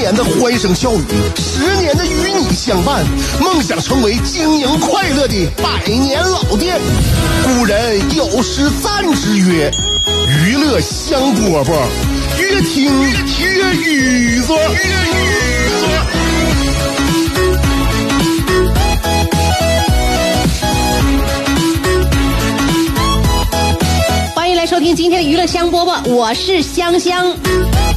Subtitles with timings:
[0.00, 1.04] 年的欢声笑语，
[1.36, 3.04] 十年的与你相伴，
[3.38, 6.80] 梦想成为经营快乐的百年老店。
[7.44, 9.70] 古人有诗赞之曰
[10.46, 11.74] ：“娱乐香饽饽，
[12.38, 12.90] 越听
[13.40, 14.56] 越雨左。”
[24.34, 27.36] 欢迎来收听今天的娱乐香饽饽，我是香香。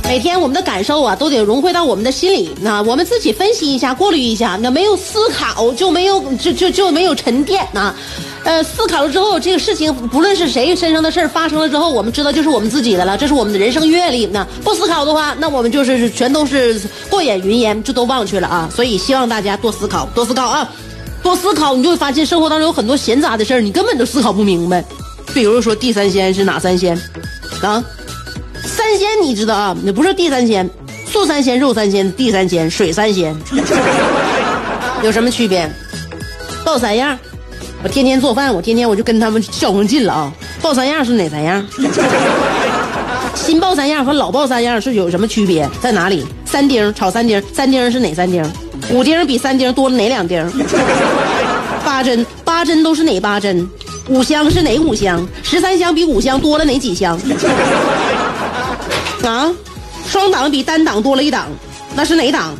[0.05, 2.53] 每天我们的感受啊，都得融汇到我们的心里。
[2.61, 4.59] 那我们自己分析一下，过滤一下。
[4.61, 7.95] 那没有思考，就没有就就就没有沉淀呐。
[8.43, 14.27] 呃，思考了之后，这个事情不论是谁身上的事儿发生了之后，我们知道就是我们自己的了，这是我们的人生阅历。
[14.27, 16.79] 那不思考的话，那我们就是全都是
[17.09, 18.69] 过眼云烟，就都忘去了啊。
[18.75, 20.69] 所以希望大家多思考，多思考啊，
[21.23, 24.83] 多思考，你就会发现生活当中有很多闲杂的事儿，你根本就思考不明白。
[25.33, 26.95] 比如说地三鲜是哪三鲜
[27.61, 27.83] 啊？
[28.93, 29.75] 三鲜你知道啊？
[29.83, 30.69] 那不是地三鲜，
[31.07, 33.35] 素三鲜、肉三鲜、地三鲜、水三鲜，
[35.01, 35.67] 有什么区别？
[36.63, 37.17] 报三样。
[37.83, 40.31] 我天天做饭，我天天我就跟他们较上劲了啊！
[40.61, 41.65] 报三样是哪三样？
[43.33, 45.67] 新报三样和老报三样是有什么区别？
[45.81, 46.23] 在哪里？
[46.45, 48.45] 三丁炒三丁，三丁是哪三丁？
[48.91, 50.47] 五丁比三丁多了哪两丁？
[51.83, 53.67] 八珍八珍都是哪八珍？
[54.09, 55.27] 五香是哪五香？
[55.41, 57.19] 十三香比五香多了哪几香？
[59.27, 59.51] 啊，
[60.07, 61.47] 双档比单档多了一档，
[61.95, 62.55] 那是哪档？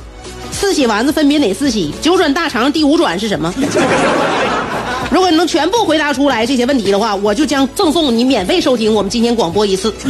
[0.52, 1.94] 四喜丸子分别哪四喜？
[2.02, 3.53] 九转大肠第五转是什么？
[5.12, 9.94] 如果你能全部回答出来这些问题的话，我就将赠送你免费收听我们今天广播一次。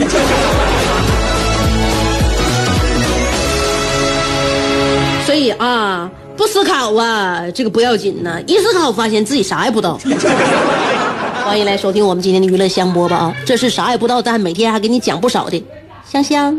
[5.26, 10.00] 所以啊，不思考啊，这个不要紧呐，一思考发现自己啥也不知道。
[11.44, 15.64] 欢迎来收听我们今天的娱乐香饽饽啊，这是啥也不知道，但每天还给你讲不少的
[16.14, 16.56] 香香。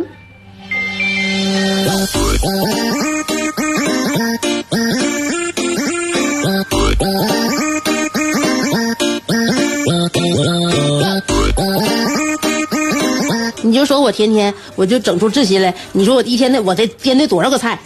[13.62, 17.78] 你就说我天天我就整出这些来，你说我一天得我得掂得多少个菜？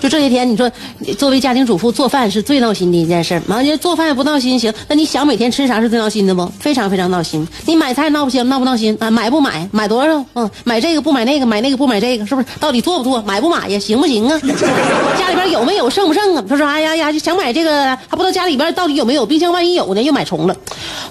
[0.00, 0.70] 就这些天，你说
[1.18, 3.40] 作为家庭主妇做饭是最闹心的一件事。
[3.48, 6.46] 完了做饭也不闹心行，那你想每天吃啥是最闹心的不？
[6.60, 7.46] 非常非常闹心。
[7.66, 9.10] 你买菜闹不行，闹不闹心啊？
[9.10, 9.68] 买不买？
[9.72, 10.24] 买多少？
[10.34, 12.46] 嗯，买这个不买那个，买那个不买这个，是不是？
[12.60, 13.20] 到底做不做？
[13.22, 13.78] 买不买呀？
[13.78, 14.38] 行不行啊？
[15.18, 15.90] 家里边有没有？
[15.90, 16.44] 剩不剩啊？
[16.48, 19.26] 他说哎呀呀，想买这个，还不知道家里边到底有没有。
[19.26, 20.56] 冰箱万一有呢，又买重了，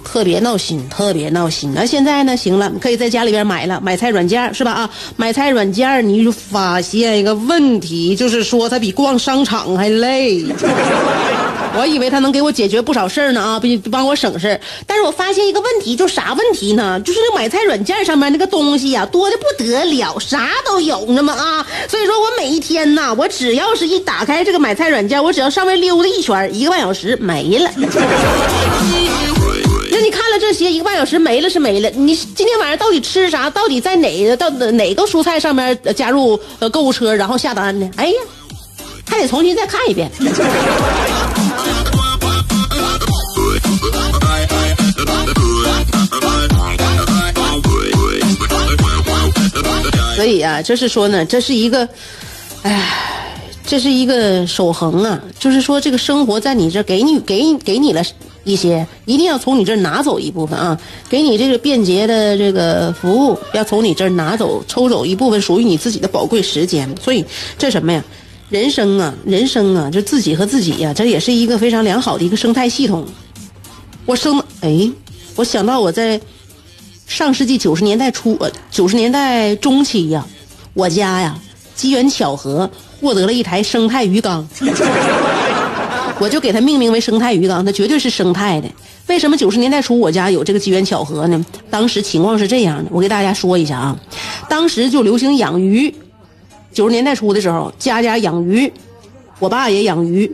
[0.03, 1.73] 特别闹心，特别闹心。
[1.75, 2.37] 那现在呢？
[2.37, 4.71] 行了，可以在家里边买了，买菜软件是吧？
[4.71, 8.77] 啊，买菜软件你就发现一个问题，就是说它。
[8.77, 10.45] 比逛商场还累，
[11.79, 16.99] 我以为他能给我解决不少事儿呢啊，比帮我省事但是我发现一个问题，就啥问题呢？
[17.01, 21.67] 就是那买菜软件上面那个东西呀，多的不得了，啥都有呢嘛啊。
[21.87, 27.69] 所以说我每一天呐，我只要是一打开这个买菜软件，我只要上面溜达一圈，一个半小时没了。
[29.89, 31.89] 那你看了这些，一个半小时没了是没了。
[31.91, 33.49] 你今天晚上到底吃啥？
[33.49, 37.89] 到底在哪到哪个蔬菜上面加入呃购物车，然后下单呢？
[37.97, 38.13] 哎呀！
[39.17, 40.11] 还得重新再看一遍。
[50.15, 51.87] 所以啊，就是说呢，这是一个，
[52.61, 52.93] 哎，
[53.65, 55.19] 这是一个守恒啊。
[55.39, 58.03] 就是说，这个生活在你这给你给给你了
[58.43, 60.79] 一些，一定要从你这拿走一部分啊。
[61.09, 66.87] 给你这个便捷的这个服务，要从你这拿走，抽走一部分属于你自己的宝贵时间。
[67.01, 67.25] 所以，
[67.57, 68.03] 这什么呀？
[68.49, 73.05] 人生啊，人生啊，就自己和自己呀，这也是一个非常良好的一个生态系统。
[74.05, 74.89] 我生哎，
[75.35, 76.19] 我想到我在
[77.05, 80.25] 上世纪九十年代初呃九十年代中期呀，
[80.73, 81.37] 我家呀
[81.75, 82.69] 机缘巧合
[83.01, 84.47] 获得了一台生态鱼缸，
[86.17, 88.69] 我就给它命名为生态鱼缸，它绝对是生态的。
[89.07, 91.45] 为什么九十年代初我家有这个机缘巧合呢？
[91.69, 93.99] 当时情况是这样的，我给大家说一下啊，
[94.47, 95.93] 当时就流行养鱼。
[96.77, 98.71] 九十年代初的时候，家家养鱼，
[99.39, 100.31] 我爸也养鱼。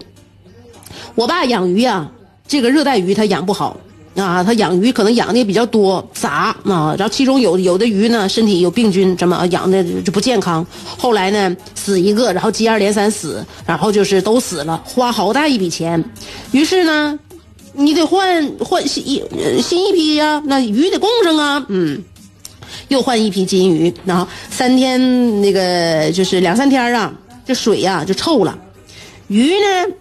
[1.16, 2.12] 我爸养鱼呀，
[2.46, 3.78] 这个热带鱼他养不好，
[4.18, 10.68] 啊，他养鱼可能养的也比较多杂啊，然后其中有有的鱼呢身体有病菌，怎么养的就不健康。
[10.98, 16.04] 后来呢死一个，然后接二连三死，然后就是都死了，花好大一笔钱。
[16.52, 17.18] 于是呢，
[17.72, 19.24] 你得换换新一
[19.62, 22.04] 新一批呀，那鱼得供上啊，嗯。
[22.90, 27.14] 又换一批金鱼，然后三天那个就是两三天啊，
[27.46, 28.58] 这水呀就臭了。
[29.28, 29.94] 鱼呢，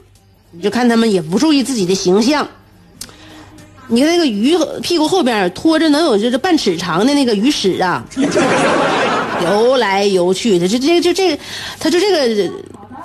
[0.51, 2.47] 你就看他们也不注意自己的形象。
[3.89, 8.03] 你看那个鱼屁股后边拖着能有就是半尺长的那个鱼屎啊，
[9.45, 11.39] 游来游去的，就这个就这，
[11.79, 12.51] 它就这个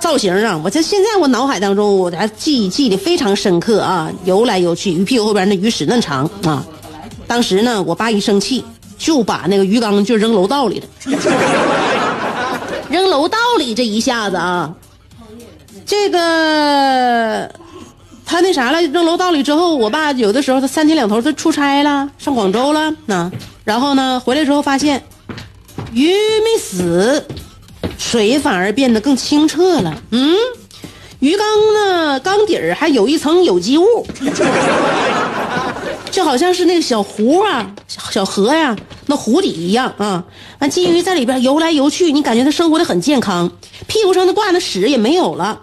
[0.00, 0.58] 造型啊！
[0.64, 6.64] 我这现在我脑海当中我还记记得非常深刻啊，游来游去，鱼屁股后边那鱼屎那长啊。
[7.26, 8.64] 当时呢，我爸一生气。
[8.98, 10.86] 就把那个鱼缸就扔楼道里了，
[12.90, 14.74] 扔楼道里这一下子啊，
[15.86, 17.50] 这个
[18.26, 22.92] 他那啥了，扔楼道里之后，我爸有的时候他三天两头他出差了，上广州了。
[23.06, 23.30] 那，
[23.64, 25.02] 然后呢回来之后发现
[25.92, 27.24] 鱼没死，
[27.96, 30.34] 水反而变得更清澈了，嗯，
[31.20, 34.06] 鱼缸呢缸底儿还有一层有机物。
[36.10, 38.76] 就好像是那个小湖啊，小河呀，
[39.06, 40.24] 那湖底一样啊。
[40.58, 43.50] 那金鱼在里边游来游去，你感觉它生活的很健康，
[43.86, 45.60] 屁股上的挂的屎也没有了。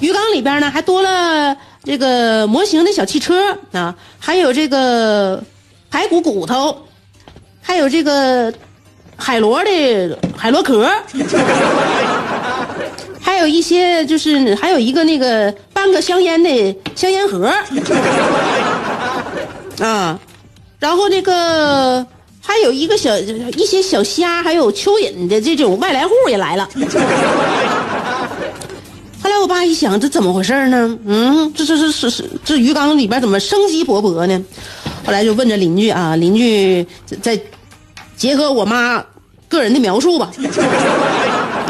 [0.00, 5.42] 鱼缸里边呢，还多了这个模型的小汽车啊，还有这个
[5.90, 6.76] 排骨骨头，
[7.60, 8.52] 还有这个
[9.16, 10.88] 海螺的海螺壳，
[13.20, 17.52] 还有一些就是还有一个那个半个香烟的香烟盒。
[19.80, 20.18] 啊，
[20.78, 22.06] 然后那个
[22.40, 26.68] 还有一个小一些小虾，还有蚯蚓的这种外来户也来了。
[29.20, 30.98] 后来我爸一想，这怎么回事呢？
[31.04, 34.44] 嗯，这这这是是这鱼缸里边怎么生机勃勃呢？
[35.04, 36.86] 后来就问着邻居啊，邻居
[37.20, 37.38] 再
[38.16, 39.04] 结合我妈
[39.48, 40.30] 个人的描述吧。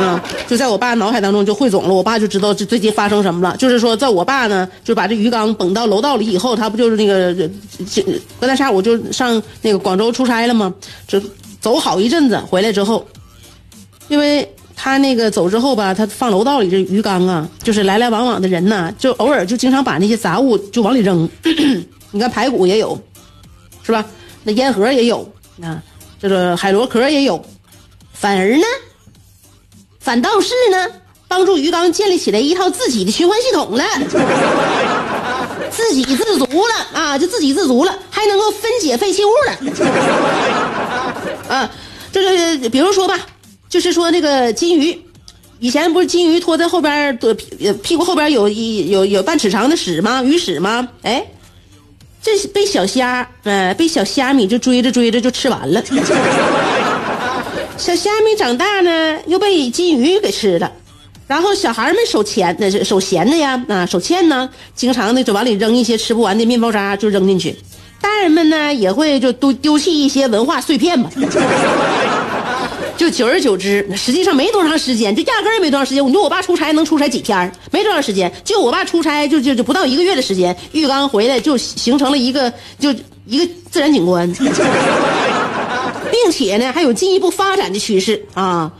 [0.00, 3.56] 嗯，就在我爸脑海当中就汇总了，我爸就知道这最近发生什么了。
[3.56, 7.35] 就是说，在我爸呢，就把这鱼缸捧到楼道里以后，他不就是那个，
[8.41, 10.73] 隔三差五就上那个广州出差了吗？
[11.06, 11.21] 就
[11.61, 13.05] 走好一阵子，回来之后，
[14.09, 21.29] 因为他那个走之后吧，他放楼道里这鱼缸啊，就是来来往往的人呐，就偶尔就经常把那些杂物就往里扔。
[22.12, 22.97] 你看排骨也有，
[23.83, 24.05] 是吧？
[24.44, 25.29] 那烟盒也有
[25.61, 25.83] 啊，
[26.21, 27.44] 这个海螺壳也有，
[28.12, 28.62] 反而呢。
[30.08, 30.88] 反倒是呢，
[31.28, 33.84] 帮助鱼缸建立起来一套自己的循环系统了，
[35.70, 39.52] 自给自足了啊，就自给自足了，还能够分解废弃物了。
[41.50, 41.70] 啊，
[42.10, 43.20] 这个比如说吧，
[43.69, 44.99] 就是说那个金鱼，
[45.58, 47.34] 以前不是金鱼拖在后边的
[47.82, 50.22] 屁股后边有一有有半尺长的屎吗？
[50.22, 50.88] 鱼屎吗？
[51.02, 51.22] 哎，
[52.22, 55.82] 这被小虾，呃，被小虾米就追着追着就吃完了。
[57.79, 60.71] 小虾米长大呢，又被金鱼给吃了，
[61.29, 67.57] 然后小孩们手钱那是手闲的呀，啊手欠呢，经常的就往里扔一些吃不完的面包渣，就扔进去。
[68.01, 71.09] 大人们呢也会就都丢弃一些文化碎片吧。
[72.99, 76.05] 就久而久之，实际上没多长时间，就压根儿没多长时间。
[76.05, 77.51] 你说我爸出差能出差几天？
[77.71, 82.93] 没多长时间，就我爸出差就就就不到一个月的时间，浴缸回来就形成了一个就
[83.25, 84.29] 一个自然景观。
[86.23, 88.72] 并且呢，还有进一步发展的趋势啊。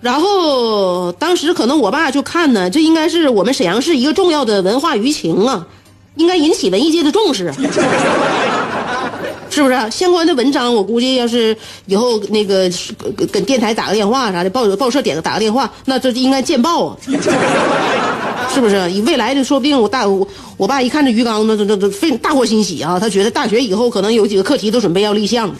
[0.00, 5.66] 然后当时可能我爸就看呢，这应该是我们沈阳市一个重要的文化舆情啊，
[6.14, 7.52] 应该引起文艺界的重视，
[9.50, 9.90] 是不是？
[9.90, 12.70] 相关的文章，我估计要是以后那个
[13.32, 16.96] 跟电台打个电话啥的，报报社点个打个电话，那这应该见报啊，
[18.54, 18.88] 是不是？
[18.92, 20.24] 以未来的，说不定我大我
[20.56, 25.52] 我爸一看这鱼缸，那这这这非大获欣喜啊，他觉得大学以后可能有几个课题都准备要立项。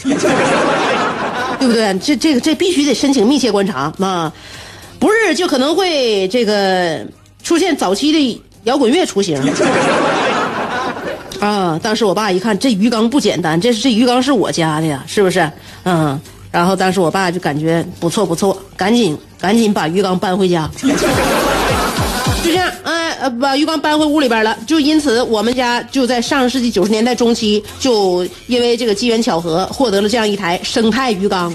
[1.59, 1.99] 对不对？
[1.99, 4.33] 这这个这必须得申请密切观察啊，
[4.99, 7.05] 不是就可能会这个
[7.43, 9.41] 出现早期的摇滚乐雏形
[11.41, 11.79] 啊！
[11.83, 15.51] 当时我爸一看这鱼缸不简单，这是这鱼缸是我家的呀，是不是？
[15.85, 20.69] 嗯，然后当时我爸就感觉不错不错，赶紧赶紧把鱼缸搬回家。
[22.45, 24.57] 就这样，哎，把鱼缸搬回屋里边了。
[24.67, 31.53] 就因此，我们家就在上世纪九十年代中期，就因为这个机缘巧合，获得了这样一台生态鱼缸。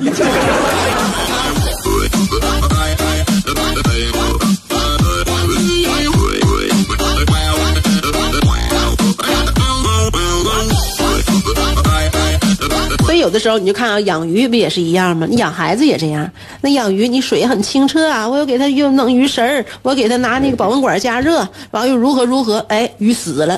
[13.23, 15.25] 有的时候你就看啊，养鱼不也是一样吗？
[15.29, 16.29] 你养孩子也这样。
[16.59, 23.57] 那养鱼，你水很清澈啊，我又给他又弄鱼食儿，我给他拿那个保温管加热，完又如何如何，哎，鱼死了。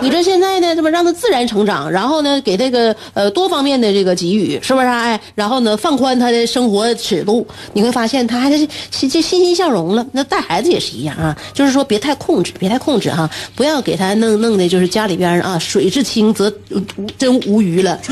[0.00, 5.00] 你这现在呢，这不让他自然成长，然后呢，给这个呃多方面的这个给予，是不是、啊？
[5.00, 10.06] 哎，然后呢，放宽他的生活尺度，你会发现他还是这欣欣向荣了。
[10.12, 17.98] 那带孩子也是一样啊，就是说别太控制，别太控制哈，不要给他弄弄的，就是家里边啊，水至清则无真无鱼了，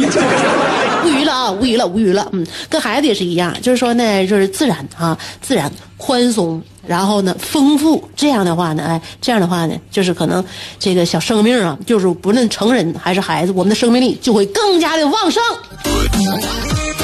[1.04, 2.28] 无鱼了啊，无鱼了，无鱼了。
[2.32, 6.60] 嗯，跟孩子也是一样，就是说呢，就是自然啊，自然宽松。
[6.86, 10.44] 然后呢，丰富这样的话呢，哎，这样的话呢，就是可能
[10.78, 15.42] 这个小生命啊，就是不论成人还是孩子，我们的生命力就会更加的旺盛。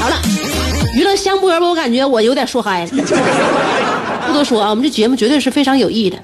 [0.01, 0.17] 好了，
[0.97, 2.91] 娱乐香饽饽，我感觉我有点说嗨了。
[4.27, 6.17] 不多说啊，我们这节目绝对是非常有意义的。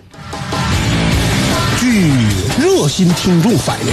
[1.81, 2.11] 据
[2.59, 3.93] 热心听众反映，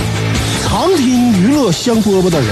[0.67, 2.49] 常听娱乐香饽饽的人，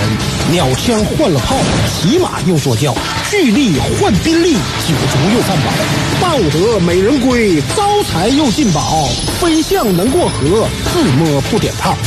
[0.51, 1.55] 鸟枪换了炮，
[2.01, 2.96] 骑马又坐轿，
[3.34, 5.72] 巨力换宾利，酒足又饭饱，
[6.22, 9.10] 抱得美人归，招财又进宝，
[9.42, 11.98] 飞象能过河，自摸不点炮。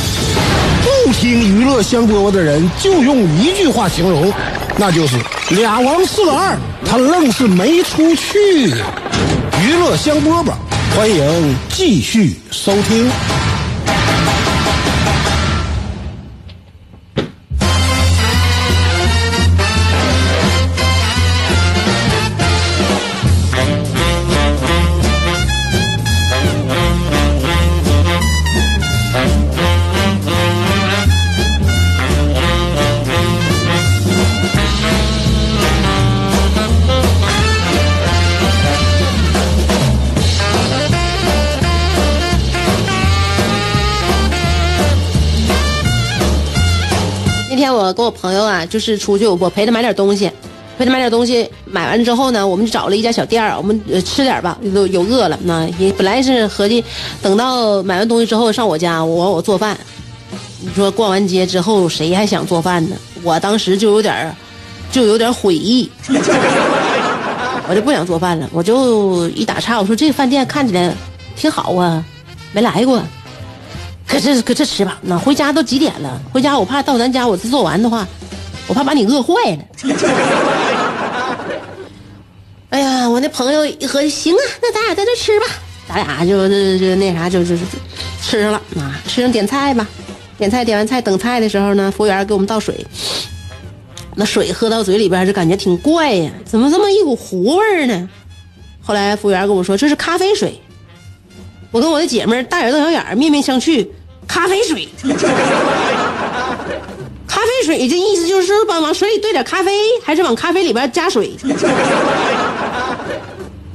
[0.84, 1.28] 不听
[1.58, 4.32] 娱乐香饽饽的人，就用一句话形容，
[4.76, 5.16] 那就是
[5.50, 6.56] 俩王四个二，
[6.88, 8.68] 他愣是没出去。
[8.68, 10.52] 娱乐香饽饽，
[10.96, 13.10] 欢迎继续收听。
[47.56, 50.30] 那天我跟我朋友啊，就是出去，我陪他买点东西，
[50.76, 51.50] 陪他买点东西。
[51.64, 55.38] 买完之后呢，我们就找了一家小店，我们吃点吧，有有饿了。
[55.42, 56.84] 那也本来是合计，
[57.22, 59.74] 等到买完东西之后上我家，我我做饭。
[60.60, 62.96] 你说逛完街之后，谁还想做饭呢？
[63.22, 64.36] 我当时就有点儿，
[64.92, 65.90] 就有点悔意，
[67.68, 68.46] 我就不想做饭了。
[68.52, 70.94] 我就一打岔，我说这饭店看起来
[71.34, 72.04] 挺好啊，
[72.52, 73.02] 没来过。
[74.06, 76.20] 可这可这吃吧，那回家都几点了？
[76.32, 78.06] 回家我怕到咱家我这做完的话，
[78.66, 79.58] 我怕把你饿坏了。
[82.70, 85.46] 哎呀，我那朋友一合计，行啊，那咱俩在这吃吧，
[85.88, 87.62] 咱俩就就就那啥，就就就
[88.22, 89.86] 吃上了啊，吃上点菜吧，
[90.38, 92.86] 点菜点完菜等菜的时候呢，服务员给我们倒水，
[94.14, 98.08] 那水喝到嘴里边就感觉挺怪呀，怎么这么一股糊味呢？
[98.82, 100.60] 后来服务员跟我说这是咖啡水。
[101.72, 103.86] 我跟我的姐妹大眼瞪小眼，面面相觑。
[104.26, 104.88] 咖啡水，
[107.26, 109.72] 咖啡水，这意思就是把往水里兑点咖啡，
[110.04, 111.32] 还是往咖啡里边加水？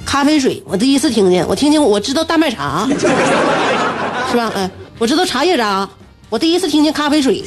[0.06, 2.88] 咖啡水，我第一次听见，我听见我知道大麦茶，
[4.30, 4.52] 是吧？
[4.56, 5.88] 哎，我知道茶叶渣，
[6.30, 7.44] 我第一次听见咖啡水。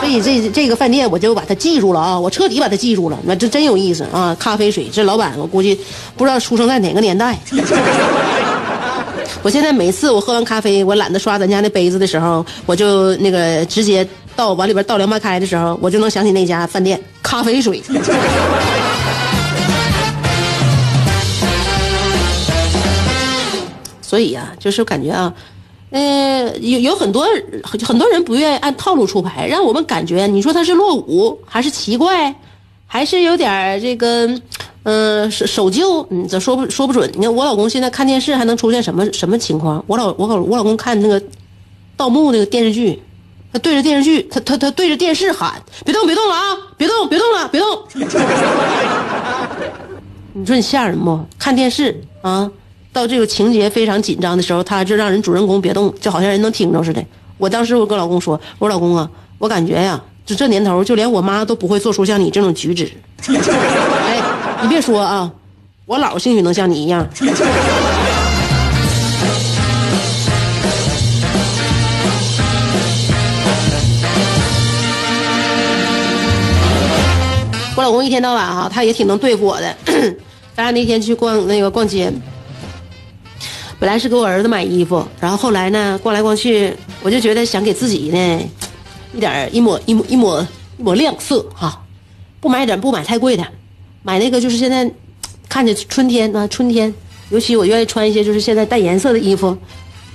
[0.00, 4.34] 所以这这个饭店我就把它记住了啊，我彻底把它记住了，那这真有意思啊！
[4.40, 5.78] 咖啡水，这老板我估计
[6.16, 7.38] 不知道出生在哪个年代。
[9.42, 14.06] 我现在每次我喝完咖啡，我懒得刷咱家那杯子的时候，我就那个直接
[14.36, 17.82] 倒往里边倒凉白开的时候，我就能想起那家饭店咖啡水。
[24.02, 25.32] 所以啊，就是感觉啊，
[25.90, 27.26] 呃，有有很多
[27.62, 32.34] 很多人不愿意按套路出牌，让我们感觉，你说他是落伍，还是奇怪，
[32.86, 34.28] 还是有点这个。
[34.82, 37.10] 嗯，守守旧，嗯，这说不说不准。
[37.14, 39.84] 你看我老公现在看电视还能出现什么什么情况？
[39.86, 41.22] 我老我老我老公看那个
[41.96, 43.02] 盗墓那个电视剧，
[43.52, 46.56] 他对着电视剧，他他他对着电视喊：“别动，别动了啊！
[46.78, 47.68] 别动，别动了，别动！”
[50.32, 51.20] 你说你吓人不？
[51.38, 52.50] 看电视啊，
[52.92, 57.04] 到这个情节非常紧张的时候，他就让人主人公别动，就好像人能听着似的。
[57.36, 62.90] 我当时我跟老公说：“我说老公啊，我感觉呀，就这年头，就连我妈都不会做出像你这种举止。
[64.62, 65.30] ”你别说啊，
[65.86, 67.08] 我姥兴许能像你一样。
[77.76, 79.74] 我老公一天到晚哈，他也挺能对付我的。
[80.54, 82.12] 咱俩那天去逛那个逛街，
[83.78, 88.50] 本来是给我儿子买衣服，然后后来呢，逛来逛去，我就觉得想给自己呢，
[89.14, 91.80] 一点一抹一抹一抹一抹亮色哈，
[92.40, 93.46] 不买点不买太贵的。
[94.02, 94.90] 买那个就是现在，
[95.48, 96.92] 看着春天啊，春天，
[97.30, 99.56] 尤其我愿意穿一些就是现在带颜色的衣服，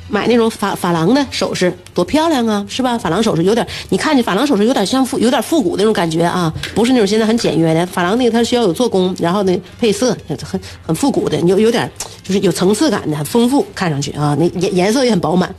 [0.10, 2.98] 买那种珐珐琅的首饰，多漂亮啊，是吧？
[2.98, 11.90] 珐琅首饰有点，你看见珐琅首饰有点像复，有点复古那种感觉啊，不是那种现在很简约的珐琅那个，它需要有做工，然后呢配色很很复古的，有有点
[12.24, 15.54] 就是有层次感的，很丰富，看上去啊，那颜颜色也很饱满。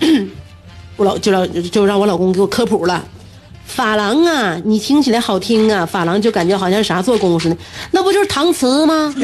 [0.96, 3.04] 我老就让就让我老公给我科普了。
[3.76, 7.56] 珐琅啊，你听起来好听啊，珐琅就感觉好像啥做工似的，
[7.90, 9.14] 那不就是搪瓷吗？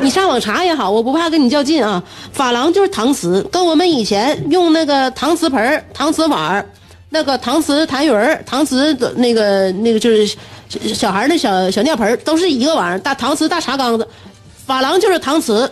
[0.00, 2.02] 你上网查也好，我不怕跟你较劲啊。
[2.36, 6.64] 珐琅就是搪瓷，跟我们以前用那个搪瓷盆、搪瓷碗、
[7.10, 10.36] 那个搪瓷痰盂搪瓷的那个那个就是
[10.94, 14.08] 小孩的小小尿盆都是一个玩意儿，大搪瓷大茶缸子。
[14.66, 15.70] 珐琅就是搪瓷。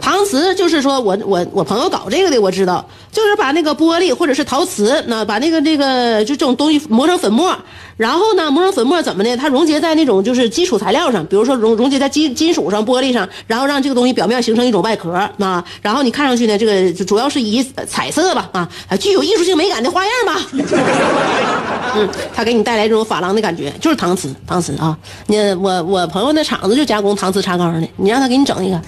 [0.00, 2.86] 搪瓷就是说我我我朋友搞这个的，我知道，
[3.16, 7.56] 就是把那个玻璃或者是陶瓷，那把那个这个就这种东西磨成粉末，
[7.96, 9.34] 然后呢磨成粉末怎么的？
[9.38, 18.68] 它溶解在那种就是基础材料上，比如说溶溶解在金金属上、玻璃上，然后让这个东西表面形成一种外壳啊，然后你看上去呢，这个主要是以彩色吧啊，
[19.00, 20.38] 具有艺术性美感的花样吧。
[21.96, 24.94] 嗯，它给你带来这种珐琅的感觉，就是搪瓷，搪瓷啊。
[25.28, 28.78] 那我我朋友那厂子就加工搪瓷茶缸的，你让他给你整一个。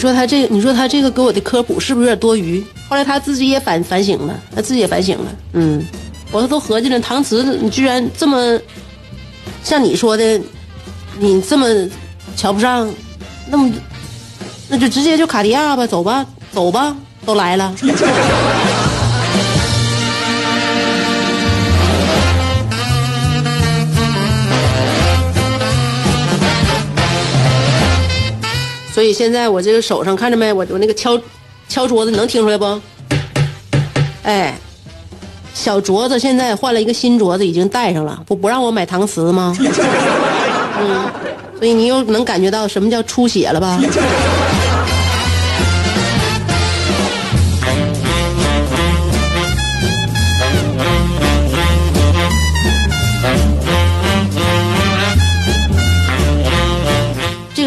[0.00, 2.64] 说他这个，你说他这个给我的科普是不是有点多余？
[2.88, 5.26] 后来他自己也反反省了，他自己也反省了。
[5.52, 5.86] 嗯，
[6.32, 8.58] 我都合计了，搪瓷你居然这么
[9.62, 10.40] 像你说的，
[11.18, 11.68] 你这么
[12.34, 12.92] 瞧不上，
[13.48, 13.70] 那么
[14.68, 17.74] 那就直接就卡地亚吧，走吧，走吧，都来了。
[28.92, 30.52] 所以现在我这个手上看着没？
[30.52, 31.18] 我我那个敲
[31.68, 32.80] 敲桌子，你能听出来不？
[34.22, 34.58] 哎，
[35.54, 38.22] 小镯子现在换了一个新镯子，已经戴上了。
[38.26, 39.56] 不不让我买搪瓷吗？
[40.80, 41.10] 嗯，
[41.58, 43.80] 所以你又能感觉到什么叫出血了吧？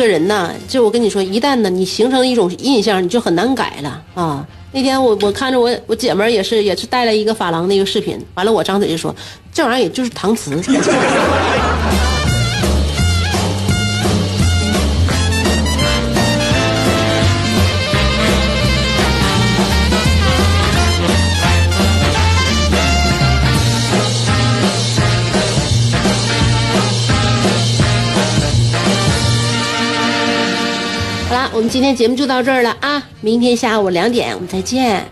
[0.04, 4.46] 个人呐，就我跟你说，一旦呢你形成一种印象，你就很难改了啊。
[4.74, 9.16] 那天我我看着我我姐们也是也是带了一个珐琅的一个视频，完了我张嘴就说，
[9.54, 10.52] 这玩意儿也就是搪瓷。
[31.56, 33.08] 我们今天节目就到这儿了啊！
[33.22, 35.06] 明天下午两点我们再见。